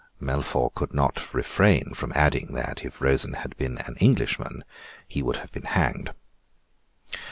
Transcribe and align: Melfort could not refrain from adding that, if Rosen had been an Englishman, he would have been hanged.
Melfort 0.19 0.73
could 0.73 0.95
not 0.95 1.31
refrain 1.31 1.93
from 1.93 2.11
adding 2.15 2.55
that, 2.55 2.83
if 2.83 3.01
Rosen 3.01 3.33
had 3.33 3.55
been 3.57 3.77
an 3.77 3.97
Englishman, 3.99 4.63
he 5.07 5.21
would 5.21 5.35
have 5.37 5.51
been 5.51 5.61
hanged. 5.61 6.15